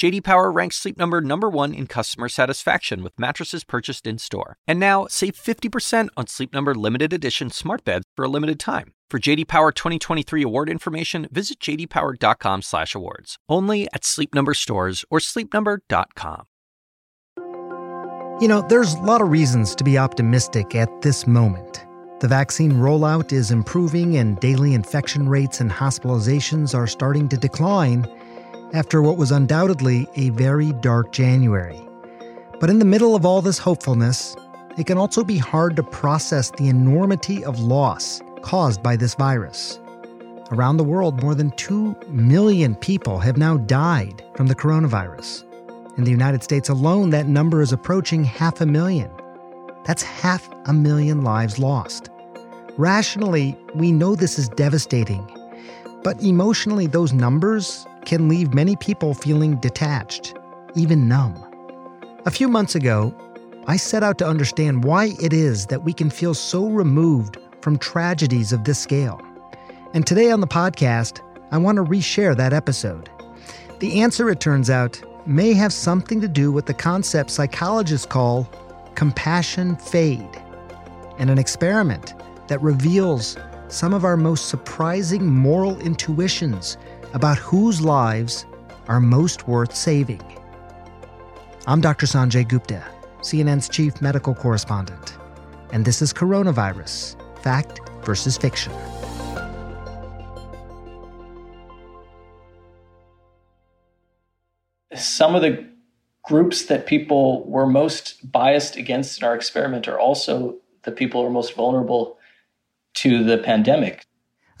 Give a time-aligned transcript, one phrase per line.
[0.00, 4.56] JD Power ranks Sleep Number number 1 in customer satisfaction with mattresses purchased in-store.
[4.66, 8.94] And now, save 50% on Sleep Number limited edition smart beds for a limited time.
[9.10, 13.36] For JD Power 2023 award information, visit jdpower.com/awards.
[13.46, 16.44] Only at Sleep Number stores or sleepnumber.com.
[18.40, 21.84] You know, there's a lot of reasons to be optimistic at this moment.
[22.20, 28.06] The vaccine rollout is improving and daily infection rates and hospitalizations are starting to decline
[28.72, 31.80] after what was undoubtedly a very dark January.
[32.60, 34.36] But in the middle of all this hopefulness,
[34.78, 39.80] it can also be hard to process the enormity of loss caused by this virus.
[40.52, 45.44] Around the world, more than 2 million people have now died from the coronavirus.
[45.96, 49.10] In the United States alone, that number is approaching half a million.
[49.84, 52.10] That's half a million lives lost.
[52.76, 55.26] Rationally, we know this is devastating,
[56.02, 60.34] but emotionally, those numbers can leave many people feeling detached,
[60.74, 61.44] even numb.
[62.26, 63.14] A few months ago,
[63.66, 67.78] I set out to understand why it is that we can feel so removed from
[67.78, 69.20] tragedies of this scale.
[69.94, 73.10] And today on the podcast, I want to reshare that episode.
[73.80, 78.50] The answer, it turns out, may have something to do with the concept psychologists call
[78.94, 80.42] compassion fade,
[81.18, 82.14] and an experiment
[82.48, 83.36] that reveals
[83.68, 86.76] some of our most surprising moral intuitions
[87.12, 88.46] about whose lives
[88.88, 90.22] are most worth saving.
[91.66, 92.06] I'm Dr.
[92.06, 92.84] Sanjay Gupta,
[93.20, 95.16] CNN's chief medical correspondent,
[95.72, 98.72] and this is Coronavirus Fact versus Fiction.
[104.94, 105.68] Some of the
[106.22, 111.26] groups that people were most biased against in our experiment are also the people who
[111.26, 112.18] are most vulnerable
[112.94, 114.04] to the pandemic.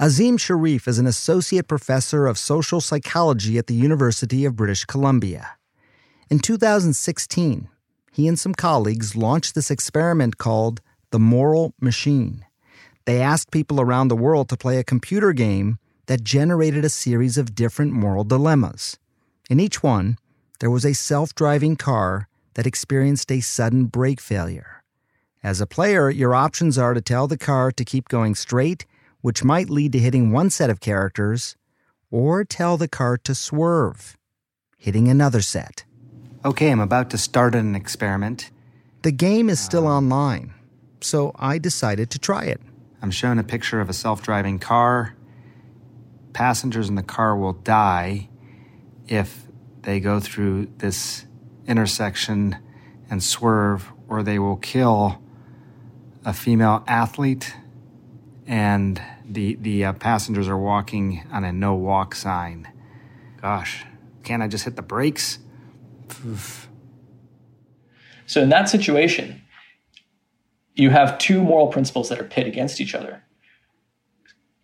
[0.02, 5.58] Azim Shariff is an associate professor of social psychology at the University of British Columbia.
[6.30, 7.68] In 2016,
[8.10, 10.80] he and some colleagues launched this experiment called
[11.10, 12.46] the Moral Machine.
[13.04, 17.36] They asked people around the world to play a computer game that generated a series
[17.36, 18.98] of different moral dilemmas.
[19.50, 20.16] In each one,
[20.60, 24.82] there was a self driving car that experienced a sudden brake failure.
[25.42, 28.86] As a player, your options are to tell the car to keep going straight,
[29.20, 31.56] which might lead to hitting one set of characters,
[32.10, 34.16] or tell the car to swerve,
[34.76, 35.84] hitting another set.
[36.44, 38.50] Okay, I'm about to start an experiment.
[39.02, 39.96] The game is still uh.
[39.96, 40.54] online,
[41.00, 42.60] so I decided to try it.
[43.02, 45.16] I'm shown a picture of a self driving car.
[46.32, 48.28] Passengers in the car will die
[49.08, 49.46] if
[49.82, 51.24] they go through this
[51.66, 52.56] intersection
[53.10, 55.20] and swerve, or they will kill
[56.24, 57.54] a female athlete,
[58.50, 62.68] and the the uh, passengers are walking on a no walk sign.
[63.40, 63.84] Gosh,
[64.24, 65.38] can't I just hit the brakes?
[68.26, 69.42] So in that situation,
[70.74, 73.22] you have two moral principles that are pit against each other.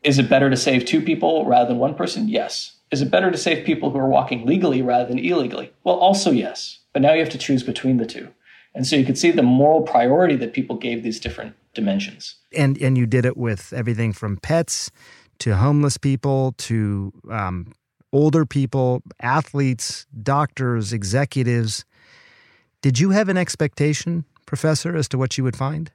[0.02, 2.28] Is it better to save two people rather than one person?
[2.28, 2.78] Yes.
[2.90, 5.72] Is it better to save people who are walking legally rather than illegally?
[5.84, 6.80] Well, also yes.
[6.92, 8.28] But now you have to choose between the two.
[8.74, 12.34] And so you can see the moral priority that people gave these different dimensions.
[12.52, 14.90] And and you did it with everything from pets
[15.38, 17.72] to homeless people to um,
[18.12, 21.84] older people, athletes, doctors, executives.
[22.82, 25.92] Did you have an expectation, Professor, as to what you would find?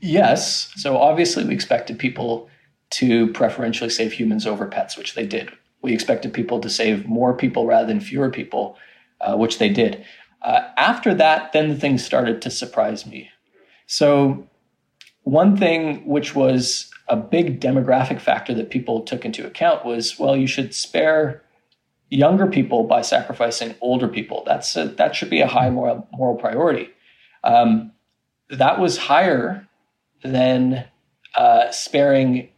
[0.00, 0.70] Yes.
[0.76, 2.48] So obviously, we expected people
[2.90, 5.50] to preferentially save humans over pets, which they did.
[5.82, 8.76] We expected people to save more people rather than fewer people,
[9.20, 10.04] uh, which they did.
[10.42, 13.30] Uh, after that, then the things started to surprise me.
[13.86, 14.48] So,
[15.22, 20.36] one thing which was a big demographic factor that people took into account was well,
[20.36, 21.42] you should spare
[22.10, 24.42] younger people by sacrificing older people.
[24.46, 26.90] That's a, that should be a high moral, moral priority.
[27.44, 27.92] Um,
[28.50, 29.66] that was higher
[30.22, 30.84] than
[31.34, 32.48] uh, sparing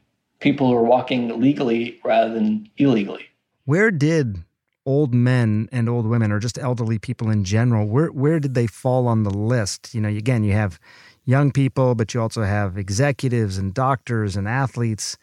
[0.40, 3.24] people who are walking legally rather than illegally.
[3.64, 4.44] Where did
[4.86, 8.66] old men and old women, or just elderly people in general, where where did they
[8.66, 9.94] fall on the list?
[9.94, 10.80] You know, again, you have
[11.28, 15.18] young people, but you also have executives and doctors and athletes.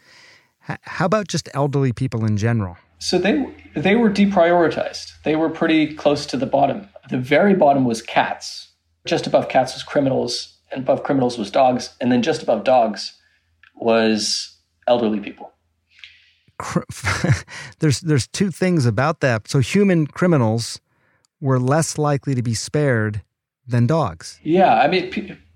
[0.70, 2.78] H- how about just elderly people in general?
[3.00, 5.12] So they they were deprioritized.
[5.24, 6.88] They were pretty close to the bottom.
[7.10, 8.70] The very bottom was cats.
[9.06, 13.14] Just above cats was criminals, and above criminals was dogs, and then just above dogs
[13.76, 14.56] was
[14.88, 15.52] elderly people.
[17.80, 19.48] there's there's two things about that.
[19.48, 20.80] So human criminals
[21.42, 23.22] were less likely to be spared
[23.68, 24.40] than dogs.
[24.44, 25.10] Yeah, I mean,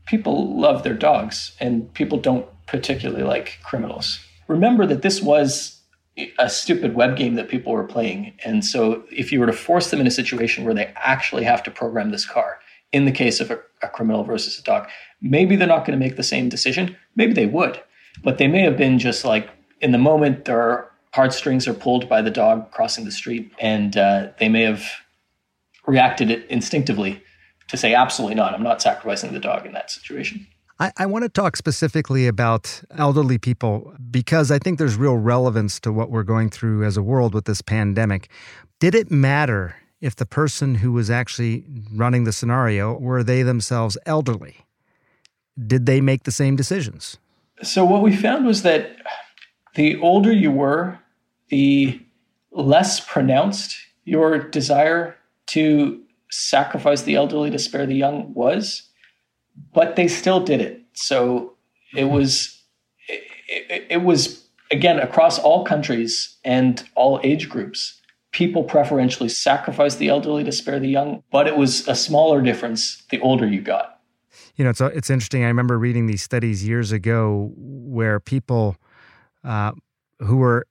[0.09, 4.19] people love their dogs, and people don't particularly like criminals.
[4.47, 5.81] Remember that this was
[6.39, 9.91] a stupid web game that people were playing, and so if you were to force
[9.91, 12.59] them in a situation where they actually have to program this car,
[12.91, 14.89] in the case of a, a criminal versus a dog,
[15.21, 16.97] maybe they're not going to make the same decision.
[17.15, 17.79] Maybe they would,
[18.23, 19.47] but they may have been just like
[19.79, 24.29] in the moment their heartstrings are pulled by the dog crossing the street, and uh,
[24.39, 24.83] they may have
[25.85, 27.21] reacted instinctively
[27.69, 30.45] to say, absolutely not, I'm not sacrificing the dog in that situation.
[30.80, 35.80] I, I, want to talk specifically about elderly people because I think there's real relevance
[35.81, 38.30] to what we're going through as a world with this pandemic.
[38.80, 43.98] Did it matter if the person who was actually running the scenario were they themselves
[44.06, 44.57] elderly?
[45.68, 47.18] Did they make the same decisions?
[47.62, 48.95] So, what we found was that
[49.75, 50.98] the older you were,
[51.50, 52.01] the
[52.51, 53.75] less pronounced
[54.06, 55.18] your desire
[55.48, 58.84] to sacrifice the elderly to spare the young was,
[59.74, 60.81] but they still did it.
[60.94, 61.54] So
[61.96, 62.62] it was
[63.08, 68.00] it, it, was again across all countries and all age groups.
[68.31, 73.04] People preferentially sacrificed the elderly to spare the young, but it was a smaller difference
[73.10, 74.02] the older you got.
[74.56, 75.44] You know, it's it's interesting.
[75.44, 78.76] I remember reading these studies years ago where people
[79.44, 79.72] uh,
[80.20, 80.68] who were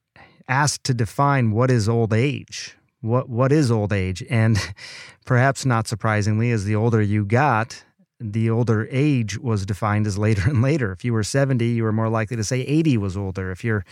[0.47, 4.23] asked to define what is old age what what is old age?
[4.29, 4.57] And
[5.25, 7.83] perhaps not surprisingly as the older you got
[8.19, 10.91] the older age was defined as later and later.
[10.91, 13.51] If you were 70 you were more likely to say 80 was older.
[13.51, 13.85] If you're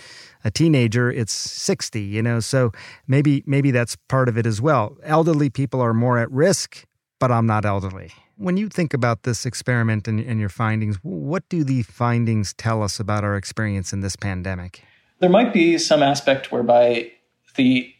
[0.43, 2.39] a teenager it's 60 you know?
[2.39, 2.71] So
[3.07, 4.97] maybe maybe that's part of it as well.
[5.03, 6.85] Elderly people are more at risk
[7.19, 8.11] but i'm not elderly.
[8.35, 12.83] When you think about this experiment and, and your findings what do the findings tell
[12.83, 14.83] us about our experience in this pandemic?
[15.19, 17.11] There might be some aspect whereby
[17.55, 17.91] the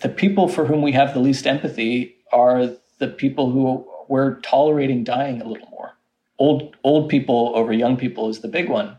[0.00, 5.04] the people for whom we have the least empathy are the people who we're tolerating
[5.04, 5.92] dying a little more.
[6.38, 8.98] Old old people over young people is the big one,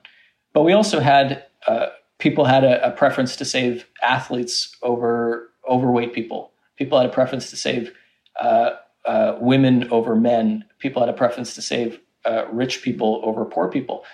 [0.53, 1.88] but we also had uh,
[2.18, 6.51] people had a, a, preference to save athletes over overweight people.
[6.77, 7.92] People had a preference to save
[8.39, 8.71] uh,
[9.06, 10.63] uh, women over men.
[10.80, 14.06] People had a preference to save uh, rich people over poor people.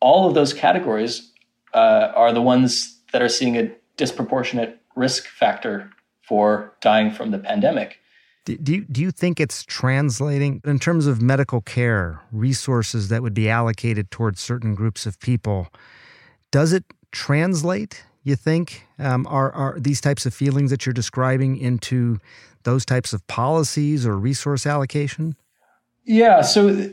[0.00, 1.32] All of those categories
[1.72, 5.90] uh, are the ones that are seeing a disproportionate risk factor
[6.26, 7.98] for dying from the pandemic.
[8.44, 13.22] Do, do, you, do you think it's translating in terms of medical care, resources that
[13.22, 15.68] would be allocated towards certain groups of people?
[16.52, 18.86] Does it translate, you think?
[18.98, 22.18] Um, are, are these types of feelings that you're describing into
[22.62, 25.36] those types of policies or resource allocation?
[26.04, 26.92] Yeah, so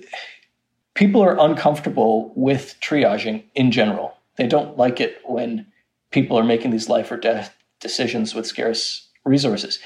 [0.95, 4.13] people are uncomfortable with triaging in general.
[4.37, 5.67] They don't like it when
[6.09, 9.79] people are making these life or death decisions with scarce resources.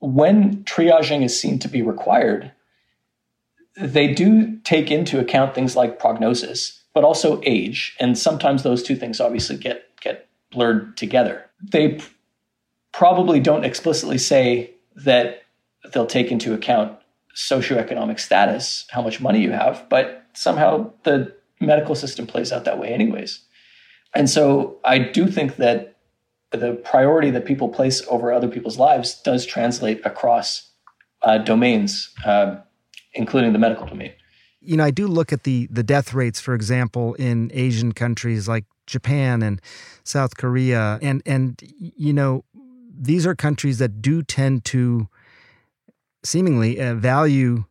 [0.00, 2.52] When triaging is seen to be required,
[3.76, 8.96] they do take into account things like prognosis, but also age, and sometimes those two
[8.96, 11.44] things obviously get get blurred together.
[11.60, 12.00] They
[12.92, 15.42] probably don't explicitly say that
[15.92, 16.98] they'll take into account
[17.36, 22.78] socioeconomic status, how much money you have, but somehow the medical system plays out that
[22.78, 23.40] way anyways.
[24.14, 25.97] And so I do think that
[26.50, 30.70] the priority that people place over other people's lives does translate across
[31.22, 32.56] uh, domains, uh,
[33.14, 34.12] including the medical domain.
[34.60, 38.48] You know, I do look at the the death rates, for example, in Asian countries
[38.48, 39.60] like Japan and
[40.04, 42.44] South Korea, and and you know,
[42.98, 45.08] these are countries that do tend to
[46.24, 47.64] seemingly uh, value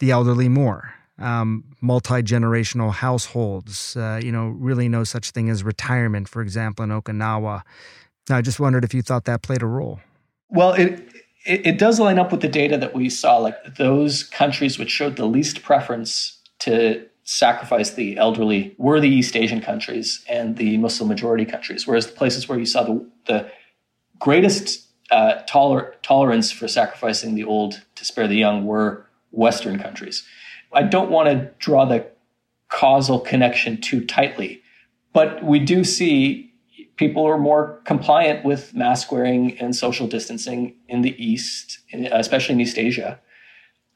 [0.00, 0.94] the elderly more.
[1.18, 6.84] Um, Multi generational households, uh, you know, really no such thing as retirement, for example,
[6.84, 7.62] in Okinawa.
[8.30, 10.00] I just wondered if you thought that played a role.
[10.48, 11.08] Well, it,
[11.44, 13.38] it, it does line up with the data that we saw.
[13.38, 19.36] Like those countries which showed the least preference to sacrifice the elderly were the East
[19.36, 23.50] Asian countries and the Muslim majority countries, whereas the places where you saw the, the
[24.18, 30.24] greatest uh, toler- tolerance for sacrificing the old to spare the young were Western countries.
[30.72, 32.06] I don't want to draw the
[32.68, 34.62] causal connection too tightly,
[35.12, 36.51] but we do see
[36.96, 42.60] people are more compliant with mask wearing and social distancing in the East, especially in
[42.60, 43.20] East Asia.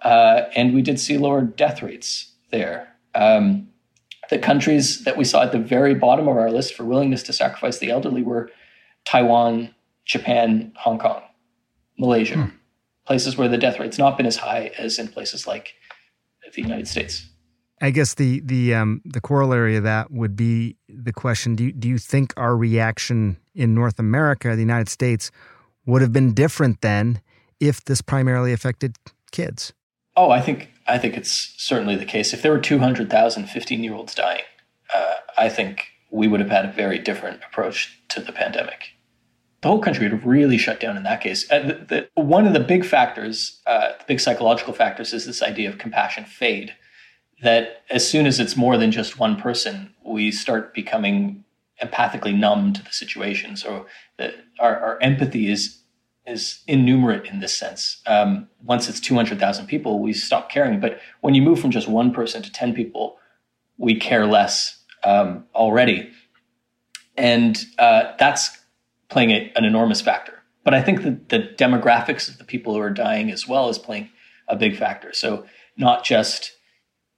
[0.02, 2.88] Uh, and we did see lower death rates there.
[3.14, 3.68] Um,
[4.30, 7.32] the countries that we saw at the very bottom of our list for willingness to
[7.32, 8.50] sacrifice the elderly were
[9.04, 9.74] Taiwan,
[10.04, 11.22] Japan, Hong Kong,
[11.98, 12.56] Malaysia, hmm.
[13.06, 15.74] places where the death rate's not been as high as in places like
[16.54, 17.28] the United States.
[17.80, 21.72] I guess the the um, the corollary of that would be the question: Do you,
[21.72, 25.30] do you think our reaction in North America, the United States,
[25.84, 27.20] would have been different then
[27.60, 28.96] if this primarily affected
[29.30, 29.72] kids?
[30.16, 32.32] Oh, I think I think it's certainly the case.
[32.32, 34.44] If there were 200,000 15 year olds dying,
[34.94, 38.92] uh, I think we would have had a very different approach to the pandemic.
[39.60, 41.48] The whole country would have really shut down in that case.
[41.48, 45.68] The, the, one of the big factors, uh, the big psychological factors, is this idea
[45.68, 46.74] of compassion fade.
[47.42, 51.44] That as soon as it's more than just one person, we start becoming
[51.82, 53.56] empathically numb to the situation.
[53.56, 55.80] So that our, our empathy is
[56.26, 58.02] is innumerate in this sense.
[58.06, 60.80] Um, once it's 200,000 people, we stop caring.
[60.80, 63.18] But when you move from just one person to 10 people,
[63.78, 66.10] we care less um, already.
[67.16, 68.58] And uh, that's
[69.08, 70.42] playing a, an enormous factor.
[70.64, 73.78] But I think that the demographics of the people who are dying as well is
[73.78, 74.10] playing
[74.48, 75.12] a big factor.
[75.12, 76.55] So not just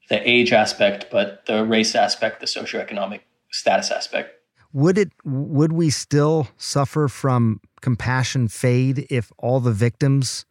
[0.08, 4.34] the age aspect, but the race aspect, the socioeconomic status aspect.
[4.72, 10.44] Would it would we still suffer from compassion fade if all the victims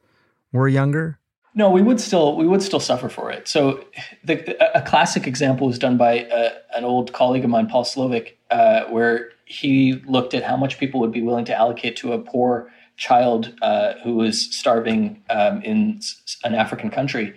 [0.52, 1.20] were younger?
[1.54, 3.48] No, we would still we would still suffer for it.
[3.48, 3.84] So,
[4.24, 8.34] the, a classic example was done by uh, an old colleague of mine, Paul Slovic,
[8.52, 12.20] uh, where he looked at how much people would be willing to allocate to a
[12.20, 16.00] poor child uh, who was starving um, in
[16.44, 17.34] an African country,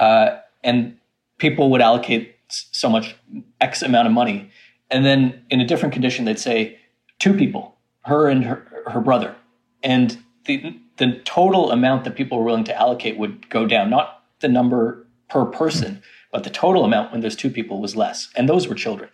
[0.00, 0.96] uh, and
[1.38, 3.16] people would allocate so much
[3.60, 4.50] X amount of money,
[4.90, 6.78] and then in a different condition, they'd say
[7.18, 9.34] two people, her and her, her brother,
[9.82, 14.22] and the the total amount that people were willing to allocate would go down, not
[14.40, 16.02] the number per person,
[16.32, 19.10] but the total amount when there's two people was less, and those were children.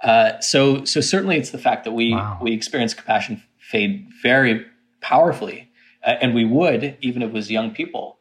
[0.00, 2.38] Uh, so, so certainly it's the fact that we wow.
[2.42, 4.66] we experience compassion fade very
[5.00, 5.70] powerfully,
[6.04, 8.13] uh, and we would even if it was young people.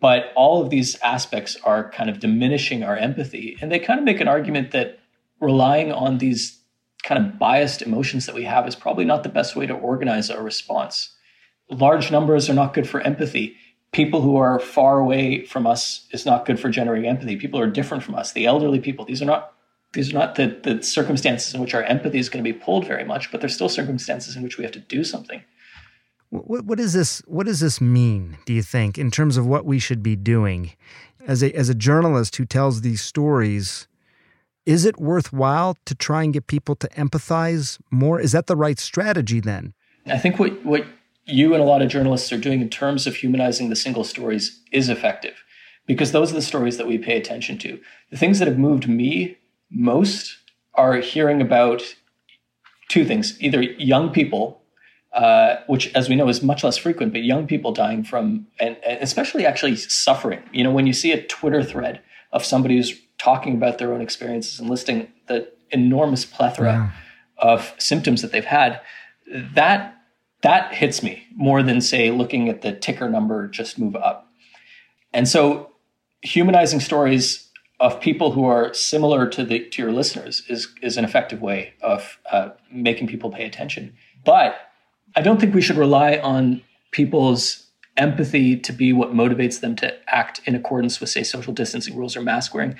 [0.00, 4.04] But all of these aspects are kind of diminishing our empathy, and they kind of
[4.04, 4.98] make an argument that
[5.40, 6.60] relying on these
[7.02, 10.30] kind of biased emotions that we have is probably not the best way to organize
[10.30, 11.16] our response
[11.70, 13.56] large numbers are not good for empathy.
[13.92, 17.36] People who are far away from us is not good for generating empathy.
[17.36, 18.32] People are different from us.
[18.32, 19.52] The elderly people, these are not
[19.92, 22.86] these are not the, the circumstances in which our empathy is going to be pulled
[22.86, 25.42] very much, but they're still circumstances in which we have to do something.
[26.30, 29.64] What, what does this what does this mean, do you think, in terms of what
[29.64, 30.72] we should be doing?
[31.26, 33.88] As a as a journalist who tells these stories,
[34.64, 38.20] is it worthwhile to try and get people to empathize more?
[38.20, 39.74] Is that the right strategy then?
[40.06, 40.86] I think what, what
[41.24, 44.60] you and a lot of journalists are doing in terms of humanizing the single stories
[44.72, 45.34] is effective
[45.86, 47.80] because those are the stories that we pay attention to.
[48.10, 49.38] The things that have moved me
[49.70, 50.36] most
[50.74, 51.82] are hearing about
[52.88, 54.62] two things either young people,
[55.16, 58.76] uh, which, as we know, is much less frequent, but young people dying from, and,
[58.86, 60.42] and especially actually suffering.
[60.52, 64.02] You know, when you see a Twitter thread of somebody who's talking about their own
[64.02, 66.90] experiences and listing the enormous plethora yeah.
[67.38, 68.78] of symptoms that they've had,
[69.54, 69.94] that
[70.42, 74.30] that hits me more than say looking at the ticker number just move up.
[75.14, 75.70] And so
[76.20, 77.48] humanizing stories
[77.80, 81.72] of people who are similar to the to your listeners is is an effective way
[81.80, 83.96] of uh, making people pay attention.
[84.26, 84.56] But
[85.14, 89.94] I don't think we should rely on people's empathy to be what motivates them to
[90.08, 92.76] act in accordance with, say, social distancing rules or mask wearing.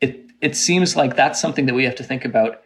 [0.00, 2.62] It it seems like that's something that we have to think about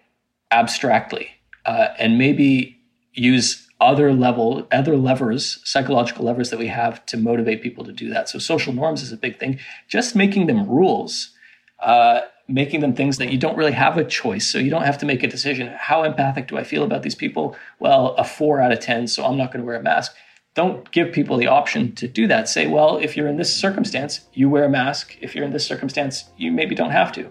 [0.50, 1.28] abstractly
[1.64, 2.78] uh, and maybe
[3.14, 8.09] use other level other levers psychological levers that we have to motivate people to do
[8.11, 11.33] that so social norms is a big thing just making them rules
[11.81, 14.99] uh, making them things that you don't really have a choice so you don't have
[14.99, 15.72] to make a decision.
[15.78, 17.56] How empathic do i feel about these people?
[17.78, 20.14] Well a four out of ten so i'm not going to wear a mask.
[20.54, 22.49] Don't give people the option to do that.
[22.49, 25.16] Say well if you're in this circumstance you wear a mask.
[25.20, 27.30] If you're in this circumstance you maybe don't have to.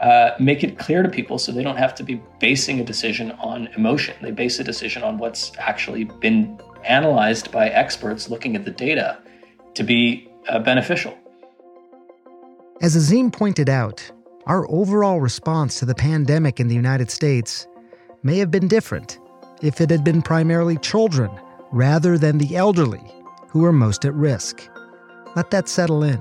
[0.00, 3.32] Uh, make it clear to people so they don't have to be basing a decision
[3.32, 4.14] on emotion.
[4.22, 9.18] They base a decision on what's actually been analyzed by experts looking at the data
[9.74, 11.16] to be uh, beneficial.
[12.80, 14.08] As Azim pointed out,
[14.48, 17.66] our overall response to the pandemic in the United States
[18.22, 19.18] may have been different
[19.62, 21.30] if it had been primarily children
[21.70, 23.14] rather than the elderly
[23.48, 24.66] who are most at risk.
[25.36, 26.20] Let that settle in.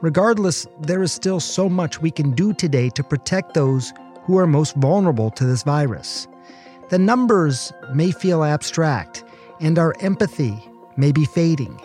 [0.00, 3.92] Regardless, there is still so much we can do today to protect those
[4.24, 6.26] who are most vulnerable to this virus.
[6.90, 9.24] The numbers may feel abstract,
[9.60, 10.56] and our empathy
[10.96, 11.80] may be fading,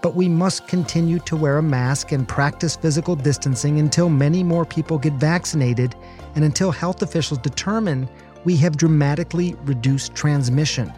[0.00, 4.64] but we must continue to wear a mask and practice physical distancing until many more
[4.64, 5.94] people get vaccinated
[6.34, 8.08] and until health officials determine
[8.44, 10.92] we have dramatically reduced transmission.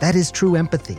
[0.00, 0.98] That is true empathy.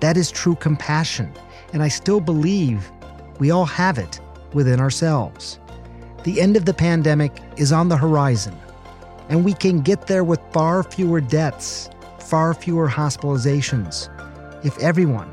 [0.00, 1.32] That is true compassion.
[1.72, 2.90] And I still believe
[3.38, 4.20] we all have it
[4.52, 5.58] within ourselves.
[6.22, 8.56] The end of the pandemic is on the horizon,
[9.28, 14.08] and we can get there with far fewer deaths, far fewer hospitalizations,
[14.64, 15.30] if everyone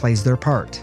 [0.00, 0.82] plays their part.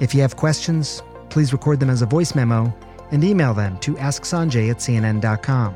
[0.00, 2.72] If you have questions, please record them as a voice memo
[3.10, 5.74] and email them to asksanjay at cnn.com.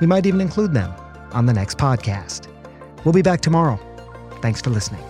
[0.00, 0.92] We might even include them
[1.32, 2.48] on the next podcast.
[3.04, 3.78] We'll be back tomorrow.
[4.42, 5.09] Thanks for listening.